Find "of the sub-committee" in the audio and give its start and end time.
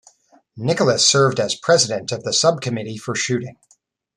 2.11-2.97